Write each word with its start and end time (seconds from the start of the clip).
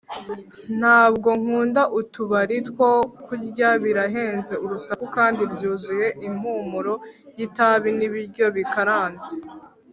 Ntabwo 0.79 1.29
nkunda 1.39 1.81
utubari 1.99 2.57
two 2.67 2.93
kurya 3.25 3.69
Birahenze 3.83 4.53
urusaku 4.65 5.05
kandi 5.15 5.41
byuzuye 5.51 6.07
impumuro 6.27 6.93
yitabi 7.37 7.89
nibiryo 7.97 8.45
bikaranze 8.55 9.31